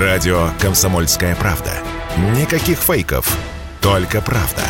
[0.00, 1.70] Радио «Комсомольская правда».
[2.36, 3.38] Никаких фейков,
[3.80, 4.62] только правда.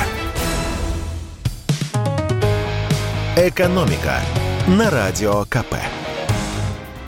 [3.34, 4.20] «Экономика»
[4.66, 5.76] на Радио КП.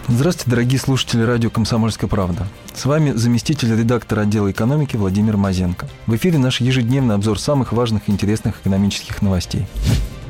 [0.08, 2.46] Здравствуйте, дорогие слушатели радио «Комсомольская правда».
[2.72, 5.86] С вами заместитель редактора отдела экономики Владимир Мазенко.
[6.06, 9.66] В эфире наш ежедневный обзор самых важных и интересных экономических новостей.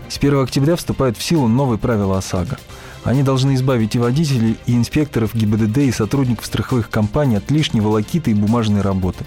[0.08, 2.58] С 1 октября вступают в силу новые правила ОСАГО.
[3.02, 8.30] Они должны избавить и водителей, и инспекторов ГИБДД, и сотрудников страховых компаний от лишней волокиты
[8.30, 9.24] и бумажной работы.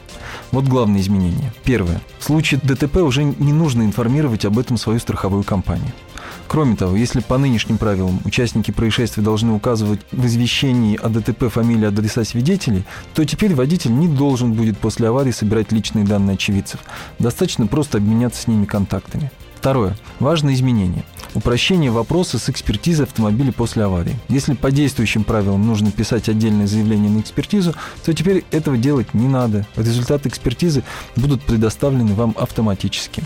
[0.52, 1.54] Вот главные изменения.
[1.64, 2.02] Первое.
[2.18, 5.92] В случае ДТП уже не нужно информировать об этом свою страховую компанию.
[6.48, 11.88] Кроме того, если по нынешним правилам участники происшествия должны указывать в извещении о ДТП фамилии
[11.88, 16.80] адреса свидетелей, то теперь водитель не должен будет после аварии собирать личные данные очевидцев.
[17.20, 19.32] Достаточно просто обменяться с ними контактами.
[19.59, 19.98] Второе.
[20.22, 21.04] Важное изменение.
[21.34, 24.16] Упрощение вопроса с экспертизой автомобиля после аварии.
[24.30, 29.27] Если по действующим правилам нужно писать отдельное заявление на экспертизу, то теперь этого делать не
[29.27, 29.67] надо.
[29.76, 30.84] Результаты экспертизы
[31.17, 33.22] будут предоставлены вам автоматически.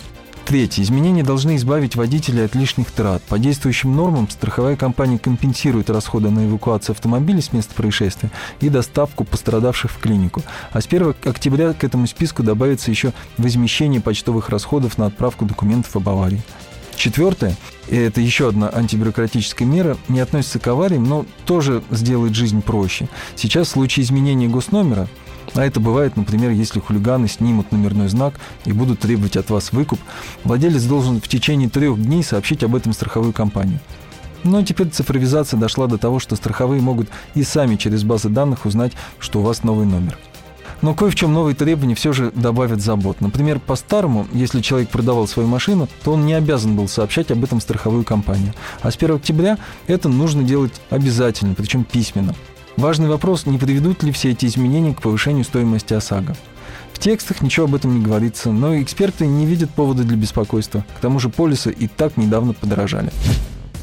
[0.45, 0.83] Третье.
[0.83, 3.23] Изменения должны избавить водителя от лишних трат.
[3.23, 9.23] По действующим нормам страховая компания компенсирует расходы на эвакуацию автомобиля с места происшествия и доставку
[9.23, 10.43] пострадавших в клинику.
[10.71, 15.95] А с 1 октября к этому списку добавится еще возмещение почтовых расходов на отправку документов
[15.95, 16.43] об аварии.
[16.95, 17.55] Четвертое,
[17.87, 23.07] и это еще одна антибюрократическая мера, не относится к авариям, но тоже сделает жизнь проще.
[23.35, 25.07] Сейчас в случае изменения госномера–
[25.53, 29.99] а это бывает, например, если хулиганы снимут номерной знак и будут требовать от вас выкуп,
[30.43, 33.79] владелец должен в течение трех дней сообщить об этом страховую компанию.
[34.43, 38.93] Но теперь цифровизация дошла до того, что страховые могут и сами через базы данных узнать,
[39.19, 40.17] что у вас новый номер.
[40.81, 43.21] Но кое в чем новые требования все же добавят забот.
[43.21, 47.61] Например, по-старому, если человек продавал свою машину, то он не обязан был сообщать об этом
[47.61, 48.53] страховую компанию.
[48.81, 52.35] А с 1 октября это нужно делать обязательно, причем письменно.
[52.77, 56.35] Важный вопрос, не приведут ли все эти изменения к повышению стоимости ОСАГО.
[56.91, 60.83] В текстах ничего об этом не говорится, но эксперты не видят повода для беспокойства.
[60.97, 63.11] К тому же полисы и так недавно подорожали.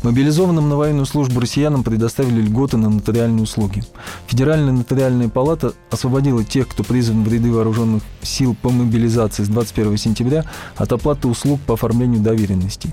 [0.03, 3.83] Мобилизованным на военную службу россиянам предоставили льготы на нотариальные услуги.
[4.27, 9.99] Федеральная нотариальная палата освободила тех, кто призван в ряды вооруженных сил по мобилизации с 21
[9.99, 10.45] сентября
[10.77, 12.91] от оплаты услуг по оформлению доверенностей.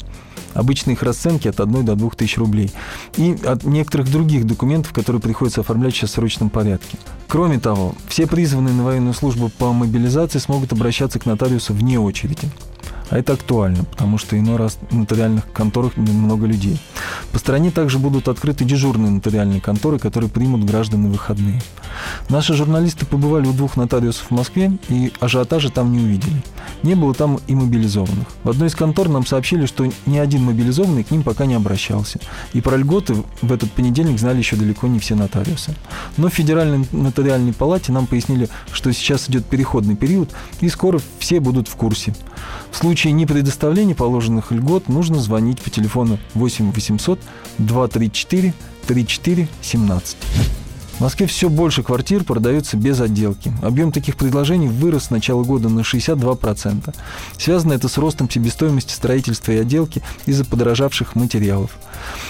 [0.53, 2.71] Обычно их расценки от 1 до 2 тысяч рублей.
[3.15, 6.97] И от некоторых других документов, которые приходится оформлять сейчас в срочном порядке.
[7.27, 12.49] Кроме того, все призванные на военную службу по мобилизации смогут обращаться к нотариусу вне очереди.
[13.09, 16.79] А это актуально, потому что иной раз в нотариальных конторах много людей.
[17.31, 21.61] По стране также будут открыты дежурные нотариальные конторы, которые примут граждан на выходные.
[22.29, 26.43] Наши журналисты побывали у двух нотариусов в Москве и ажиотажа там не увидели.
[26.83, 28.27] Не было там и мобилизованных.
[28.43, 32.19] В одной из контор нам сообщили, что ни один мобилизованный к ним пока не обращался.
[32.53, 35.75] И про льготы в этот понедельник знали еще далеко не все нотариусы.
[36.17, 41.39] Но в Федеральной нотариальной палате нам пояснили, что сейчас идет переходный период, и скоро все
[41.39, 42.13] будут в курсе.
[42.71, 47.19] В случае непредоставления положенных льгот нужно звонить по телефону 8 800
[47.57, 48.53] 234
[48.87, 50.17] 34 17.
[50.97, 53.53] В Москве все больше квартир продается без отделки.
[53.61, 56.95] Объем таких предложений вырос с начала года на 62%.
[57.37, 61.77] Связано это с ростом себестоимости строительства и отделки из-за подорожавших материалов.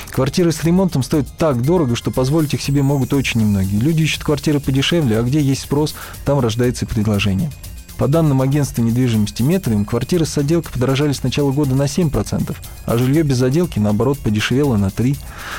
[0.10, 3.80] Квартиры с ремонтом стоят так дорого, что позволить их себе могут очень немногие.
[3.80, 5.96] Люди ищут квартиры подешевле, а где есть спрос,
[6.26, 7.50] там рождается предложение.
[7.98, 12.98] По данным агентства недвижимости Метриум, квартиры с отделкой подорожали с начала года на 7%, а
[12.98, 15.18] жилье без отделки, наоборот, подешевело на 3%.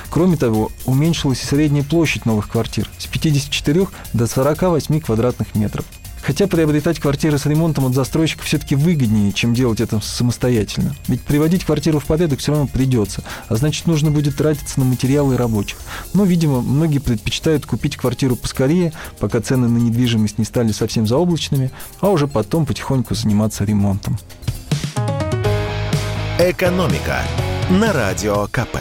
[0.09, 5.85] Кроме того, уменьшилась и средняя площадь новых квартир с 54 до 48 квадратных метров.
[6.29, 10.95] Хотя приобретать квартиры с ремонтом от застройщика все-таки выгоднее, чем делать это самостоятельно.
[11.07, 15.37] Ведь приводить квартиру в порядок все равно придется, а значит нужно будет тратиться на материалы
[15.37, 15.79] и рабочих.
[16.13, 21.71] Но, видимо, многие предпочитают купить квартиру поскорее, пока цены на недвижимость не стали совсем заоблачными,
[22.01, 24.19] а уже потом потихоньку заниматься ремонтом.
[26.39, 27.23] Экономика
[27.71, 28.77] на радио КП.